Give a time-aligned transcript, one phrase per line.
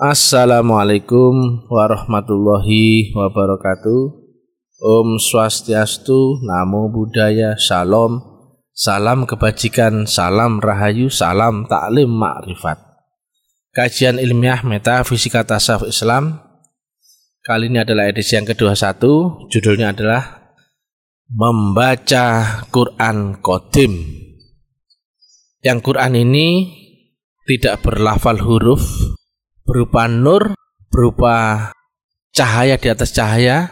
[0.00, 4.00] Assalamualaikum warahmatullahi wabarakatuh.
[4.80, 8.16] Om Swastiastu, Namo Buddhaya, Salam,
[8.72, 12.80] salam kebajikan, salam rahayu, salam taklim makrifat.
[13.76, 16.48] Kajian ilmiah metafisika tasawuf Islam
[17.44, 19.04] Kali ini adalah edisi yang ke-21
[19.52, 20.50] Judulnya adalah
[21.30, 22.26] Membaca
[22.72, 23.94] Quran Kodim
[25.62, 26.48] Yang Quran ini
[27.46, 28.82] tidak berlafal huruf
[29.70, 30.58] berupa nur,
[30.90, 31.70] berupa
[32.34, 33.70] cahaya di atas cahaya,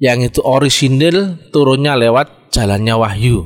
[0.00, 3.44] yang itu orisinil turunnya lewat jalannya wahyu.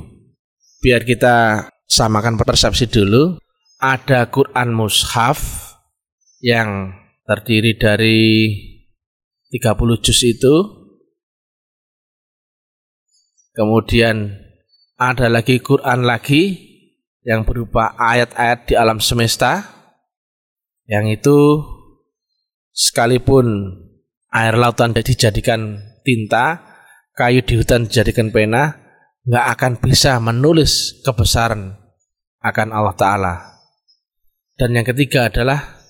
[0.79, 3.43] Biar kita samakan persepsi dulu.
[3.83, 5.43] Ada Quran Mushaf
[6.41, 6.95] yang
[7.27, 8.23] terdiri dari
[9.51, 10.55] 30 juz itu.
[13.53, 14.41] Kemudian
[14.97, 16.57] ada lagi Quran lagi
[17.27, 19.74] yang berupa ayat-ayat di alam semesta
[20.85, 21.65] yang itu
[22.75, 23.47] sekalipun
[24.35, 26.61] air lautan dijadikan tinta,
[27.17, 28.77] kayu di hutan dijadikan pena,
[29.25, 31.79] nggak akan bisa menulis kebesaran
[32.45, 33.35] akan Allah Ta'ala.
[34.55, 35.83] Dan yang ketiga adalah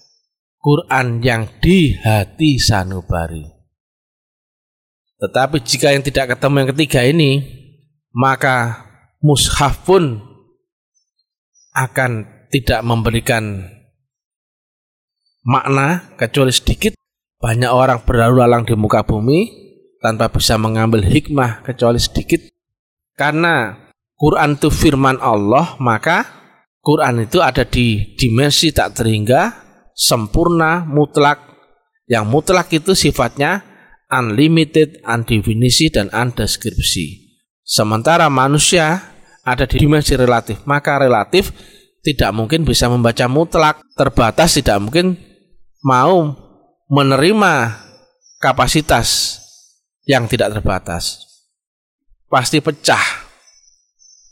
[0.62, 3.44] Quran yang di hati sanubari.
[5.20, 7.30] Tetapi jika yang tidak ketemu yang ketiga ini,
[8.14, 8.86] maka
[9.20, 10.22] mushaf pun
[11.74, 13.66] akan tidak memberikan
[15.44, 16.96] makna kecuali sedikit
[17.44, 19.64] banyak orang berlalu lalang di muka bumi
[20.00, 22.40] tanpa bisa mengambil hikmah kecuali sedikit.
[23.12, 23.76] Karena
[24.16, 26.24] Quran itu firman Allah maka
[26.80, 29.52] Quran itu ada di dimensi tak terhingga
[29.92, 31.52] sempurna mutlak.
[32.08, 33.60] Yang mutlak itu sifatnya
[34.08, 37.36] unlimited undefinisi dan undeskripsi.
[37.60, 39.00] Sementara manusia
[39.44, 41.52] ada di dimensi relatif maka relatif
[42.04, 43.84] tidak mungkin bisa membaca mutlak.
[43.96, 45.33] Terbatas tidak mungkin
[45.84, 46.32] mau
[46.88, 47.76] menerima
[48.40, 49.38] kapasitas
[50.08, 51.24] yang tidak terbatas
[52.34, 53.22] pasti pecah.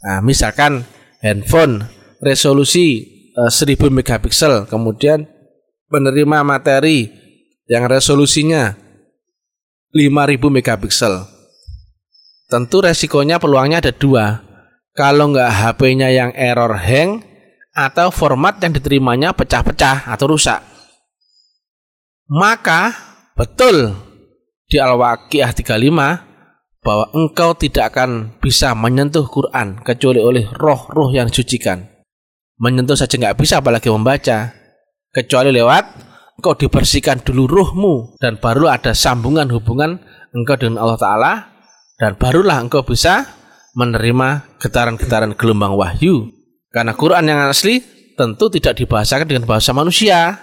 [0.03, 0.83] Nah, misalkan
[1.23, 1.87] handphone
[2.19, 5.31] resolusi e, eh, 1000 megapiksel kemudian
[5.87, 7.07] menerima materi
[7.71, 8.75] yang resolusinya
[9.95, 11.31] 5000 megapiksel.
[12.51, 14.43] Tentu resikonya peluangnya ada dua.
[14.93, 17.25] Kalau nggak HP-nya yang error hang
[17.73, 20.61] atau format yang diterimanya pecah-pecah atau rusak.
[22.32, 22.97] Maka
[23.37, 23.93] betul
[24.65, 31.84] di Al-Waqiah 35 bahwa engkau tidak akan bisa menyentuh Quran kecuali oleh roh-roh yang disucikan.
[32.56, 34.48] Menyentuh saja nggak bisa apalagi membaca.
[35.12, 35.84] Kecuali lewat
[36.41, 40.00] engkau dibersihkan dulu ruhmu dan baru ada sambungan hubungan
[40.32, 41.32] engkau dengan Allah Ta'ala
[42.00, 43.28] dan barulah engkau bisa
[43.76, 46.32] menerima getaran-getaran gelombang wahyu.
[46.72, 47.84] Karena Quran yang asli
[48.16, 50.41] tentu tidak dibahasakan dengan bahasa manusia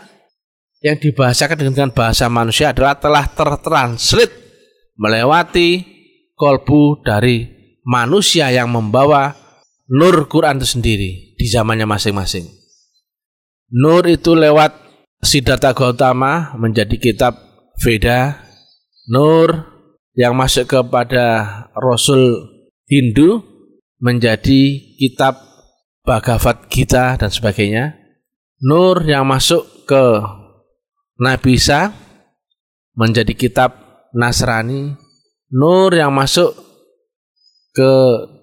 [0.79, 4.31] yang dibahasakan dengan bahasa manusia adalah telah tertranslate
[4.95, 5.83] melewati
[6.39, 7.47] kolbu dari
[7.83, 9.35] manusia yang membawa
[9.91, 12.47] nur Quran itu sendiri di zamannya masing-masing.
[13.69, 14.71] Nur itu lewat
[15.19, 17.35] Siddhartha Gautama menjadi kitab
[17.83, 18.39] Veda.
[19.09, 19.67] Nur
[20.15, 22.45] yang masuk kepada Rasul
[22.87, 23.43] Hindu
[23.99, 25.37] menjadi kitab
[26.07, 27.99] Bhagavad Gita dan sebagainya.
[28.63, 30.23] Nur yang masuk ke
[31.19, 31.91] Nabi Isa
[32.95, 33.75] menjadi kitab
[34.15, 34.95] Nasrani,
[35.51, 36.55] nur yang masuk
[37.75, 37.91] ke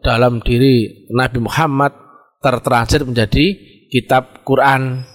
[0.04, 1.97] dalam diri Nabi Muhammad
[2.44, 3.56] tertransit menjadi
[3.88, 5.09] kitab Quran.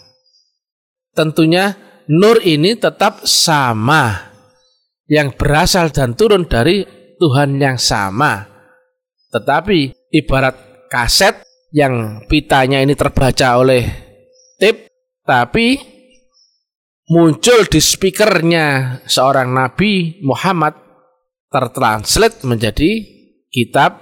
[1.13, 1.77] Tentunya
[2.09, 4.33] nur ini tetap sama
[5.05, 6.81] yang berasal dan turun dari
[7.21, 8.47] Tuhan yang sama.
[9.31, 13.85] Tetapi ibarat kaset yang pitanya ini terbaca oleh
[14.59, 14.91] tip
[15.23, 16.00] tapi
[17.09, 20.77] muncul di speakernya seorang Nabi Muhammad
[21.51, 23.01] tertranslate menjadi
[23.51, 23.99] kitab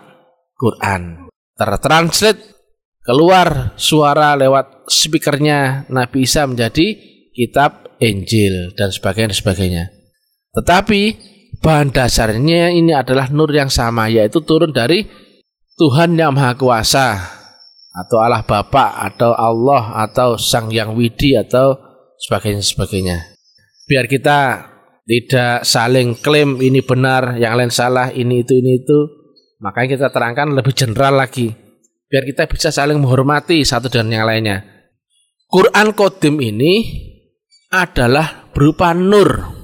[0.60, 1.32] Quran.
[1.56, 2.40] Tertranslate
[3.04, 6.94] keluar suara lewat speakernya Nabi Isa menjadi
[7.34, 9.84] kitab Injil dan sebagainya sebagainya.
[10.56, 11.02] Tetapi
[11.60, 15.04] bahan dasarnya ini adalah nur yang sama yaitu turun dari
[15.80, 17.08] Tuhan yang Maha Kuasa
[17.90, 21.89] atau Allah Bapa atau Allah atau Sang Yang Widi atau
[22.20, 23.18] sebagainya sebagainya.
[23.88, 24.70] Biar kita
[25.10, 29.00] tidak saling klaim ini benar, yang lain salah, ini itu ini itu.
[29.58, 31.50] Makanya kita terangkan lebih general lagi.
[32.06, 34.62] Biar kita bisa saling menghormati satu dan yang lainnya.
[35.50, 36.86] Quran Kodim ini
[37.74, 39.58] adalah berupa nur.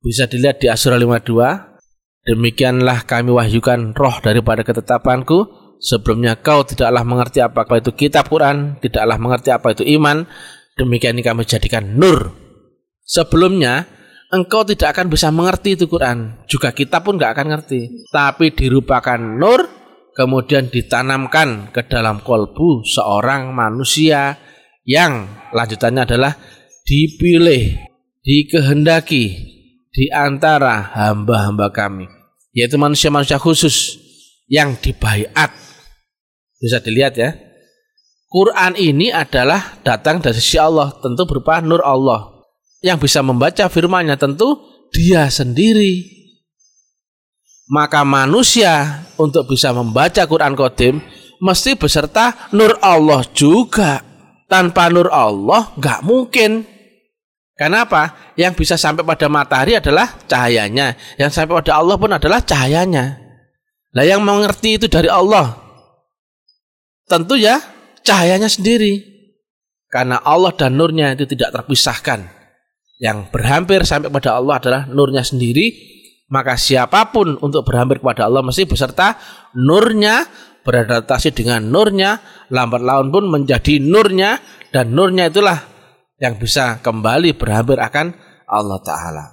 [0.00, 2.24] Bisa dilihat di Asura 52.
[2.24, 5.44] Demikianlah kami wahyukan roh daripada ketetapanku.
[5.76, 10.24] Sebelumnya kau tidaklah mengerti apa itu kitab Quran, tidaklah mengerti apa itu iman,
[10.74, 12.44] Demikian kami jadikan nur
[13.04, 13.84] Sebelumnya
[14.32, 16.40] engkau tidak akan bisa mengerti itu Quran.
[16.48, 18.08] Juga kita pun nggak akan ngerti.
[18.08, 19.68] Tapi dirupakan nur,
[20.16, 24.40] kemudian ditanamkan ke dalam kolbu seorang manusia
[24.88, 26.32] yang lanjutannya adalah
[26.88, 27.76] dipilih,
[28.24, 29.24] dikehendaki
[29.92, 32.08] di antara hamba-hamba kami,
[32.56, 34.00] yaitu manusia-manusia khusus
[34.48, 35.52] yang dibaiat.
[36.56, 37.36] Bisa dilihat ya.
[38.34, 42.34] Quran ini adalah datang dari sisi Allah, tentu berupa nur Allah
[42.82, 44.58] yang bisa membaca firman-Nya tentu
[44.90, 46.02] dia sendiri.
[47.70, 50.98] Maka manusia untuk bisa membaca Quran Qadim
[51.38, 54.02] mesti beserta nur Allah juga.
[54.44, 56.68] Tanpa nur Allah nggak mungkin.
[57.56, 58.34] Kenapa?
[58.36, 60.98] Yang bisa sampai pada matahari adalah cahayanya.
[61.16, 63.16] Yang sampai pada Allah pun adalah cahayanya.
[63.94, 65.54] Nah yang mengerti itu dari Allah.
[67.08, 67.73] Tentu ya
[68.04, 69.00] cahayanya sendiri.
[69.88, 72.28] Karena Allah dan nurnya itu tidak terpisahkan.
[73.00, 75.72] Yang berhampir sampai kepada Allah adalah nurnya sendiri.
[76.30, 79.18] Maka siapa pun untuk berhampir kepada Allah mesti beserta
[79.54, 80.24] nurnya
[80.64, 84.40] beradaptasi dengan nurnya lambat laun pun menjadi nurnya
[84.72, 85.60] dan nurnya itulah
[86.16, 88.16] yang bisa kembali berhampir akan
[88.48, 89.24] Allah Ta'ala.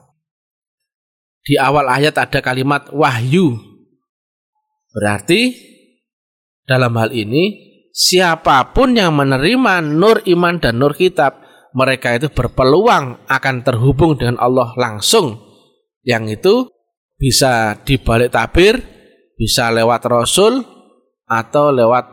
[1.42, 3.56] Di awal ayat ada kalimat wahyu.
[4.92, 5.56] Berarti
[6.68, 13.28] dalam hal ini siapa pun yang menerima nur iman dan nur kitab mereka itu berpeluang
[13.28, 15.40] akan terhubung dengan Allah langsung.
[16.04, 16.56] Yang itu
[17.22, 18.82] bisa dibalik tabir
[19.38, 20.62] bisa lewat rasul
[21.26, 22.06] atau lewat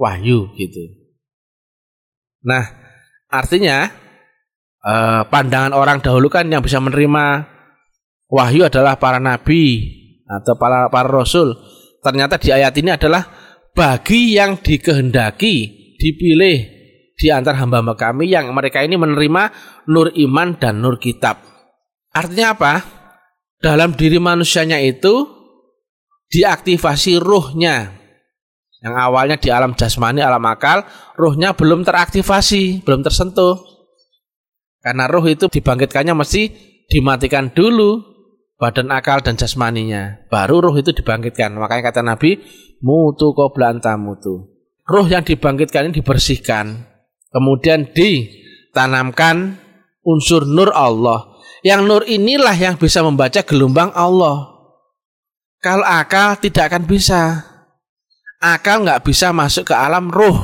[0.00, 0.80] wahyu gitu.
[2.44, 2.64] Nah
[3.28, 3.88] artinya
[4.80, 7.44] eh, pandangan orang dahulu kan yang bisa menerima
[8.32, 9.92] wahyu adalah para nabi
[10.24, 11.52] atau para para rasul.
[12.00, 13.39] Ternyata di ayat ini adalah
[13.72, 15.54] bagi yang dikehendaki
[15.96, 16.58] dipilih
[17.20, 19.42] di antara hamba-hamba kami yang mereka ini menerima
[19.92, 21.44] nur iman dan nur kitab.
[22.16, 22.74] Artinya apa?
[23.60, 25.28] Dalam diri manusianya itu
[26.32, 27.92] diaktifasi ruhnya.
[28.80, 30.88] Yang awalnya di alam jasmani, alam akal,
[31.20, 33.60] ruhnya belum teraktivasi, belum tersentuh.
[34.80, 36.48] Karena ruh itu dibangkitkannya mesti
[36.88, 38.00] dimatikan dulu
[38.56, 40.24] badan akal dan jasmaninya.
[40.32, 41.52] Baru ruh itu dibangkitkan.
[41.52, 42.40] Makanya kata Nabi,
[42.80, 44.48] mutu qobla mutu.
[44.84, 46.90] Ruh yang dibangkitkan ini dibersihkan
[47.30, 49.54] Kemudian ditanamkan
[50.02, 51.30] unsur nur Allah.
[51.62, 54.50] Yang nur inilah yang bisa membaca gelombang Allah.
[55.60, 57.22] Kalau akal tidak akan bisa.
[58.40, 60.34] Akal nggak bisa masuk ke alam ruh.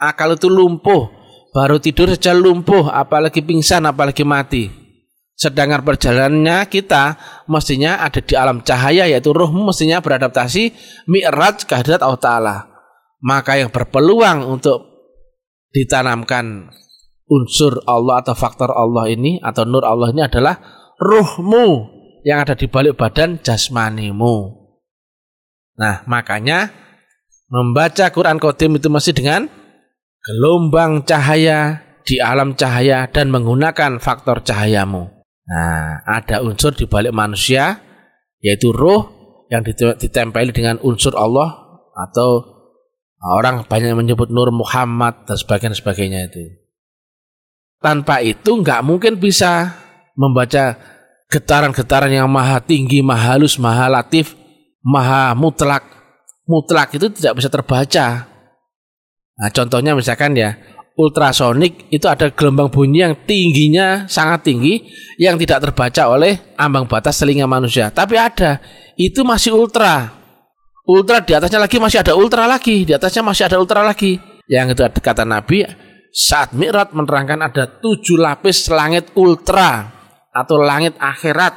[0.00, 1.10] Akal itu lumpuh.
[1.52, 4.81] Baru tidur saja lumpuh, apalagi pingsan, apalagi mati.
[5.32, 7.18] Sedangkan perjalanannya kita
[7.48, 10.70] mestinya ada di alam cahaya yaitu ruh mestinya beradaptasi
[11.08, 12.56] mi'raj kehadirat Allah Ta'ala.
[13.22, 14.92] Maka yang berpeluang untuk
[15.72, 16.68] ditanamkan
[17.26, 20.60] unsur Allah atau faktor Allah ini atau nur Allah ini adalah
[21.00, 21.88] ruhmu
[22.28, 24.62] yang ada di balik badan jasmanimu.
[25.80, 26.68] Nah, makanya
[27.48, 29.48] membaca Quran Qadim itu masih dengan
[30.22, 35.21] gelombang cahaya di alam cahaya dan menggunakan faktor cahayamu.
[35.42, 37.82] Nah, ada unsur di balik manusia
[38.42, 39.10] yaitu roh
[39.50, 39.62] yang
[39.98, 42.52] ditempeli dengan unsur Allah atau
[43.22, 46.58] Orang banyak menyebut Nur Muhammad dan sebagainya sebagainya itu.
[47.78, 49.78] Tanpa itu nggak mungkin bisa
[50.18, 50.74] membaca
[51.30, 54.34] getaran-getaran yang maha tinggi, maha halus, maha latif,
[54.82, 55.86] maha mutlak.
[56.50, 58.26] Mutlak itu tidak bisa terbaca.
[59.38, 60.58] Nah, contohnya misalkan ya,
[60.96, 64.84] ultrasonik itu ada gelombang bunyi yang tingginya sangat tinggi
[65.16, 67.88] yang tidak terbaca oleh ambang batas telinga manusia.
[67.88, 68.60] Tapi ada,
[69.00, 70.12] itu masih ultra.
[70.82, 74.18] Ultra di atasnya lagi masih ada ultra lagi, di atasnya masih ada ultra lagi.
[74.50, 75.64] Yang itu kata Nabi
[76.12, 79.88] saat Mi'raj menerangkan ada tujuh lapis langit ultra
[80.34, 81.54] atau langit akhirat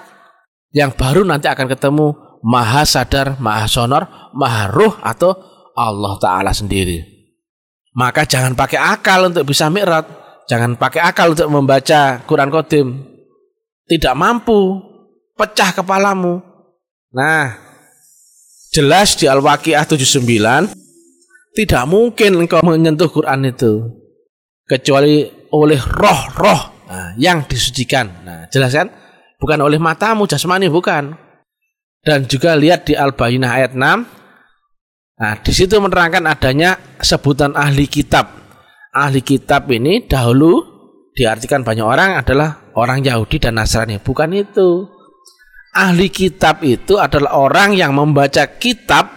[0.71, 2.07] yang baru nanti akan ketemu
[2.45, 5.33] maha sadar, maha sonor, maha ruh atau
[5.75, 7.14] Allah Ta'ala sendiri.
[7.95, 10.03] Maka jangan pakai akal untuk bisa Mi'raj.
[10.51, 12.87] Jangan pakai akal untuk membaca Quran Qadim.
[13.87, 14.83] Tidak mampu.
[15.35, 16.39] Pecah kepalamu.
[17.11, 17.55] Nah,
[18.71, 20.75] jelas di Al-Waqiah 79
[21.55, 23.83] tidak mungkin engkau menyentuh Quran itu
[24.67, 25.23] kecuali
[25.55, 28.11] oleh roh-roh nah, yang disucikan.
[28.27, 28.91] Nah, jelas kan?
[29.39, 31.15] Bukan oleh matamu jasmani bukan.
[32.03, 34.14] Dan juga lihat di Al-Bayyinah ayat 6.
[35.15, 38.35] Nah, di situ menerangkan adanya sebutan ahli kitab.
[38.91, 40.59] Ahli kitab ini dahulu
[41.15, 44.03] diartikan banyak orang adalah orang Yahudi dan Nasrani.
[44.03, 44.91] Bukan itu
[45.71, 49.11] ahli kitab itu adalah orang yang membaca kitab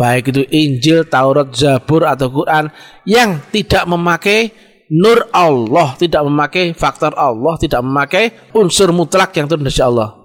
[0.00, 2.72] baik itu Injil, Taurat, Zabur atau Quran
[3.04, 4.48] yang tidak memakai
[4.88, 10.16] nur Allah, tidak memakai faktor Allah, tidak memakai unsur mutlak yang turun dari Allah.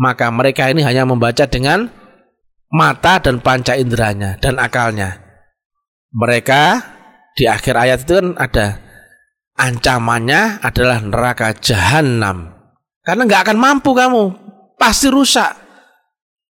[0.00, 1.99] Maka mereka ini hanya membaca dengan
[2.70, 5.18] mata dan panca inderanya dan akalnya.
[6.10, 6.62] Mereka
[7.34, 8.66] di akhir ayat itu kan ada
[9.58, 12.54] ancamannya adalah neraka jahanam.
[13.02, 14.24] Karena nggak akan mampu kamu,
[14.78, 15.50] pasti rusak.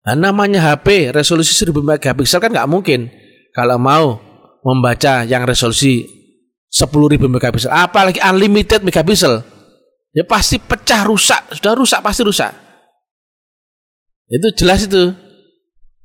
[0.02, 3.06] Nah, namanya HP resolusi 1000 megapiksel kan nggak mungkin
[3.54, 4.18] kalau mau
[4.66, 6.02] membaca yang resolusi
[6.72, 9.44] 10.000 megapiksel, apalagi unlimited megapiksel,
[10.16, 12.52] ya pasti pecah rusak, sudah rusak pasti rusak.
[14.32, 15.31] Itu jelas itu.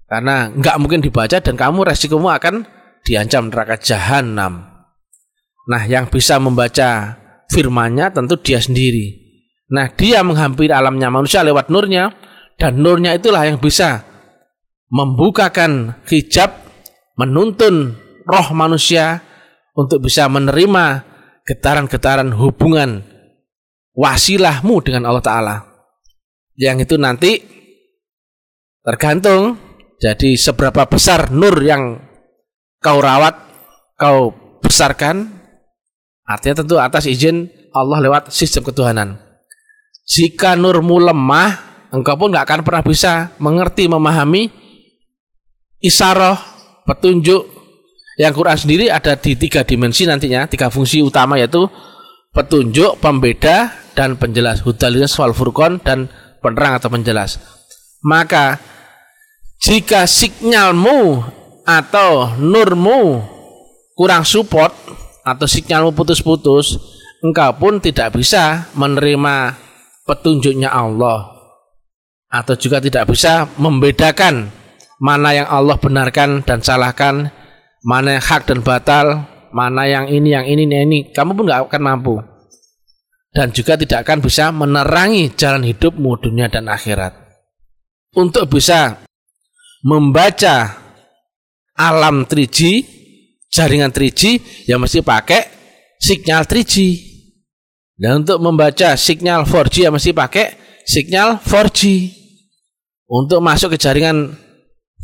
[0.07, 2.63] Karena nggak mungkin dibaca dan kamu resikomu akan
[3.03, 4.63] diancam neraka jahanam.
[5.67, 7.19] Nah, yang bisa membaca
[7.51, 9.19] firmannya tentu dia sendiri.
[9.67, 12.15] Nah, dia menghampiri alamnya manusia lewat nurnya
[12.55, 14.07] dan nurnya itulah yang bisa
[14.87, 16.55] membukakan hijab,
[17.19, 19.19] menuntun roh manusia
[19.75, 21.03] untuk bisa menerima
[21.43, 23.03] getaran-getaran hubungan
[23.91, 25.55] wasilahmu dengan Allah Ta'ala.
[26.55, 27.31] Yang itu nanti
[28.87, 29.66] tergantung
[29.97, 31.97] jadi seberapa besar nur yang
[32.77, 33.33] kau rawat,
[33.97, 34.29] kau
[34.61, 35.25] besarkan,
[36.21, 39.17] artinya tentu atas izin Allah lewat sistem ketuhanan.
[40.07, 44.53] Jika nurmu lemah, engkau pun nggak akan pernah bisa mengerti, memahami
[45.81, 46.37] isaroh,
[46.85, 47.57] petunjuk.
[48.17, 51.69] Yang Quran sendiri ada di tiga dimensi nantinya, tiga fungsi utama yaitu
[52.33, 54.61] petunjuk, pembeda, dan penjelas.
[54.61, 56.09] Hudalinas wal furqon dan
[56.41, 57.41] penerang atau penjelas.
[58.05, 58.61] Maka
[59.61, 61.23] jika sinyalmu
[61.67, 63.21] atau nurmu
[63.97, 64.71] kurang support
[65.25, 66.77] atau sinyalmu putus-putus,
[67.25, 69.57] engkau pun tidak bisa menerima
[70.07, 71.37] petunjuknya Allah
[72.27, 74.51] atau juga tidak bisa membedakan
[74.97, 77.29] mana yang Allah benarkan dan salahkan,
[77.85, 80.99] mana yang hak dan batal, mana yang ini, yang ini, yang ini.
[81.13, 82.15] Kamu pun nggak akan mampu.
[83.31, 87.13] Dan juga tidak akan bisa menerangi jalan hidupmu dunia dan akhirat.
[88.17, 89.06] Untuk bisa
[89.85, 90.77] membaca
[91.77, 92.81] alam 3G,
[93.53, 95.41] jaringan 3G, ya mesti pakai
[96.01, 96.75] sinyal 3G.
[97.97, 100.45] Dan untuk membaca sinyal 4G ya mesti pakai
[100.85, 101.81] sinyal 4G.
[103.07, 104.35] Untuk masuk ke jaringan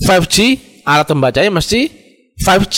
[0.02, 0.38] 5G,
[0.86, 1.88] alat pembacanya mesti
[2.42, 2.78] 5G.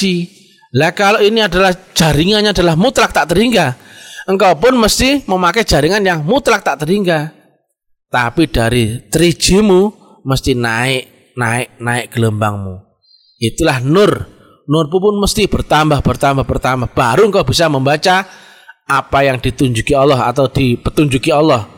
[0.76, 3.80] Lah kalau ini adalah jaringannya adalah mutlak tak terhingga,
[4.28, 7.32] engkau pun mesti memakai jaringan yang mutlak tak terhingga.
[8.12, 9.82] Tapi dari 3G-mu
[10.28, 12.82] mesti naik naik naik gelombangmu.
[13.40, 14.32] Itulah nur.
[14.66, 16.90] Nur pun mesti bertambah bertambah bertambah.
[16.98, 18.26] Baru engkau bisa membaca
[18.90, 21.70] apa yang ditunjuki Allah atau dipetunjuki Allah.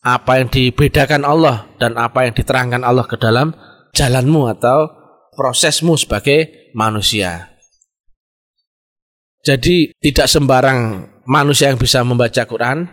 [0.00, 3.52] Apa yang dibedakan Allah dan apa yang diterangkan Allah ke dalam
[3.92, 4.88] jalanmu atau
[5.34, 7.50] prosesmu sebagai manusia.
[9.40, 12.88] Jadi tidak sembarang manusia yang bisa membaca Quran,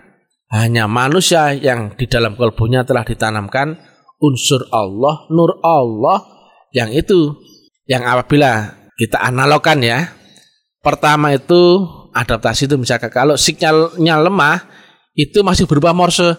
[0.48, 3.76] hanya manusia yang di dalam kalbunya telah ditanamkan
[4.18, 6.26] unsur Allah, nur Allah
[6.74, 7.38] yang itu
[7.88, 10.14] yang apabila kita analogkan ya.
[10.82, 11.84] Pertama itu
[12.14, 14.66] adaptasi itu misalkan kalau sinyalnya lemah
[15.18, 16.38] itu masih berupa morse.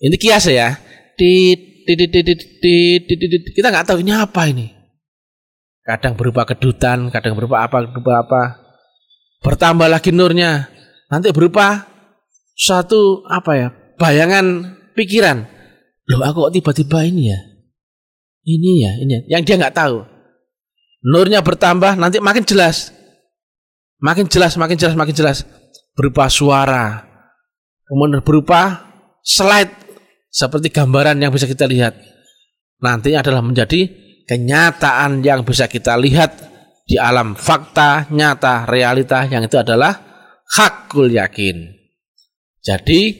[0.00, 0.76] Ini kias ya.
[1.16, 3.48] Di, di, di, di, di, di, di, di, di.
[3.52, 4.72] kita nggak tahu ini apa ini.
[5.84, 8.42] Kadang berupa kedutan, kadang berupa apa, berupa apa.
[9.44, 10.68] Bertambah lagi nurnya.
[11.10, 11.88] Nanti berupa
[12.54, 13.68] satu apa ya?
[13.98, 15.59] Bayangan pikiran
[16.08, 17.40] Loh aku kok tiba-tiba ini ya?
[18.46, 19.20] Ini ya, ini ya.
[19.36, 20.00] Yang dia nggak tahu.
[21.04, 22.92] Nurnya bertambah, nanti makin jelas.
[24.00, 25.44] Makin jelas, makin jelas, makin jelas.
[25.92, 27.04] Berupa suara.
[27.84, 28.88] Kemudian berupa
[29.20, 29.76] slide.
[30.30, 31.98] Seperti gambaran yang bisa kita lihat.
[32.80, 33.90] Nantinya adalah menjadi
[34.30, 36.38] kenyataan yang bisa kita lihat
[36.86, 39.90] di alam fakta, nyata, realita yang itu adalah
[40.54, 41.70] hakul yakin.
[42.62, 43.14] Jadi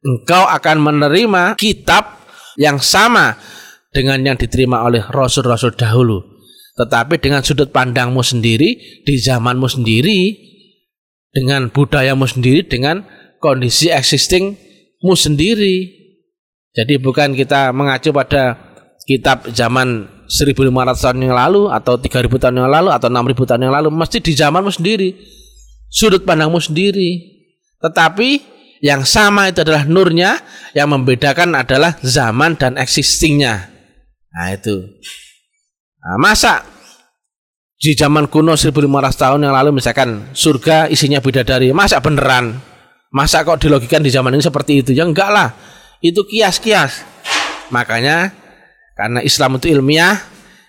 [0.00, 2.15] engkau akan menerima kitab
[2.56, 3.36] yang sama
[3.92, 6.20] dengan yang diterima oleh rasul-rasul dahulu.
[6.76, 10.36] Tetapi dengan sudut pandangmu sendiri, di zamanmu sendiri,
[11.32, 13.00] dengan budayamu sendiri, dengan
[13.40, 15.88] kondisi existingmu sendiri.
[16.76, 18.60] Jadi bukan kita mengacu pada
[19.08, 23.74] kitab zaman 1500 tahun yang lalu atau 3000 tahun yang lalu atau 6000 tahun yang
[23.78, 25.14] lalu mesti di zamanmu sendiri
[25.86, 27.22] sudut pandangmu sendiri
[27.78, 28.42] tetapi
[28.84, 30.40] yang sama itu adalah nurnya,
[30.76, 33.72] yang membedakan adalah zaman dan existingnya.
[34.32, 34.84] Nah itu.
[36.02, 36.62] Nah, masa
[37.76, 42.60] di zaman kuno 1500 tahun yang lalu misalkan surga isinya bidadari, masa beneran?
[43.12, 44.90] Masa kok dilogikan di zaman ini seperti itu?
[44.92, 45.56] Ya enggak lah.
[46.04, 47.00] Itu kias-kias.
[47.72, 48.34] Makanya
[48.92, 50.20] karena Islam itu ilmiah,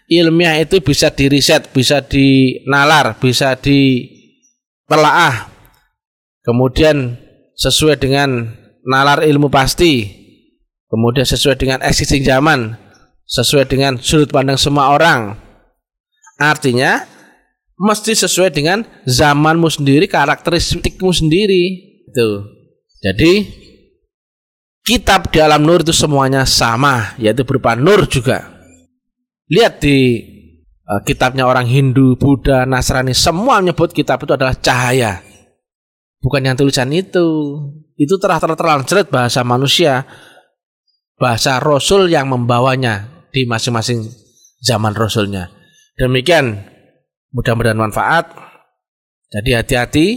[0.08, 5.58] ilmiah itu bisa diriset, bisa dinalar, bisa ditelaah
[6.48, 7.20] kemudian
[7.58, 8.54] sesuai dengan
[8.86, 10.06] nalar ilmu pasti,
[10.88, 12.78] kemudian sesuai dengan existing zaman,
[13.26, 15.36] sesuai dengan sudut pandang semua orang.
[16.38, 17.04] Artinya
[17.78, 21.64] mesti sesuai dengan zamanmu sendiri, karakteristikmu sendiri.
[22.08, 22.30] Itu.
[23.02, 23.46] Jadi
[24.86, 28.48] kitab di alam nur itu semuanya sama, yaitu berupa nur juga.
[29.52, 30.24] Lihat di
[30.88, 35.27] uh, kitabnya orang Hindu, Buddha, Nasrani, semua menyebut kitab itu adalah cahaya.
[36.22, 37.28] Bukan yang tulisan itu.
[37.98, 40.06] Itu telah jelas bahasa manusia.
[41.18, 44.06] Bahasa Rasul yang membawanya di masing-masing
[44.62, 45.50] zaman Rasulnya.
[45.98, 46.62] Demikian
[47.34, 48.30] mudah-mudahan manfaat.
[49.34, 50.08] Jadi hati-hati.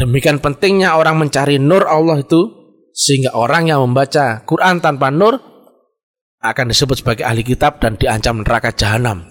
[0.00, 2.48] Demikian pentingnya orang mencari nur Allah itu
[2.96, 5.36] sehingga orang yang membaca Quran tanpa nur
[6.40, 9.28] akan disebut sebagai ahli kitab dan diancam neraka jahanam.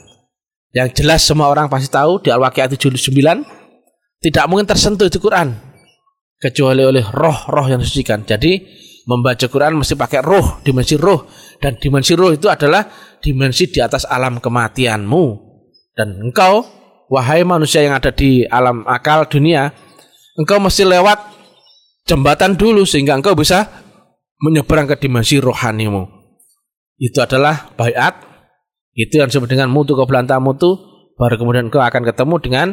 [0.69, 3.58] Yang jelas semua orang pasti tahu di Al-Waqiah 79
[4.19, 5.55] tidak mungkin tersentuh itu Quran
[6.39, 8.23] kecuali oleh roh-roh yang disucikan.
[8.27, 8.59] Jadi
[9.07, 11.27] membaca Quran mesti pakai roh, dimensi roh
[11.59, 12.87] dan dimensi roh itu adalah
[13.19, 15.47] dimensi di atas alam kematianmu.
[15.95, 16.63] Dan engkau
[17.11, 19.71] wahai manusia yang ada di alam akal dunia,
[20.39, 21.19] engkau mesti lewat
[22.07, 23.67] jembatan dulu sehingga engkau bisa
[24.39, 26.07] menyeberang ke dimensi rohanimu.
[26.99, 28.27] Itu adalah bayat.
[28.95, 30.75] Itu yang disebut dengan mutu belanta mutu.
[31.19, 32.67] Baru kemudian engkau akan ketemu dengan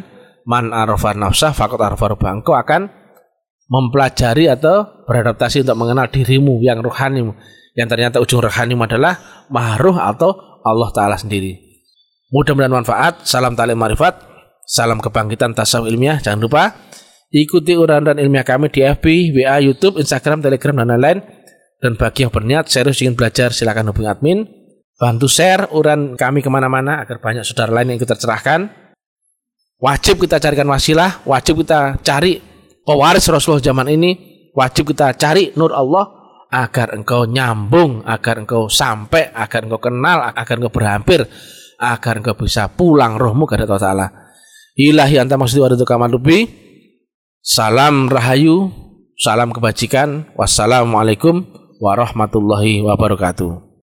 [0.47, 2.89] man arafah nafsah fakot arafah Engkau akan
[3.67, 7.35] mempelajari atau beradaptasi untuk mengenal dirimu yang rohani.
[7.77, 10.33] Yang ternyata ujung rohanimu adalah mahruh atau
[10.65, 11.61] Allah Ta'ala sendiri.
[12.33, 13.27] Mudah-mudahan manfaat.
[13.27, 14.17] Salam talim marifat.
[14.65, 16.19] Salam kebangkitan tasawuf ilmiah.
[16.19, 16.73] Jangan lupa
[17.31, 21.19] ikuti uraian ilmiah kami di FB, WA, YouTube, Instagram, Telegram, dan lain-lain.
[21.77, 24.39] Dan bagi yang berniat serius ingin belajar silakan hubungi admin.
[24.97, 28.86] Bantu share uran kami ke mana-mana agar banyak saudara lain yang ikut tercerahkan
[29.81, 32.41] wajib kita carikan wasilah wajib kita cari
[32.85, 34.11] pewaris Rasulullah zaman ini
[34.57, 36.17] wajib kita cari nur Allah
[36.51, 41.21] agar engkau nyambung, agar engkau sampai, agar engkau kenal, agar engkau berhampir,
[41.77, 44.07] agar engkau bisa pulang rohmu kepada Allah Ta'ala.
[44.77, 45.69] Ilahi anta maksud wa.
[47.47, 48.71] Salam rahayu,
[49.17, 50.35] salam kebajikan.
[50.35, 51.47] Wassalamualaikum
[51.79, 53.66] warahmatullahi wabarakatuh.